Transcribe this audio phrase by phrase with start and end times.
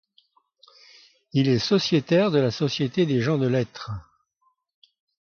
[1.31, 3.91] Il est sociétaire de la Société des gens de lettres.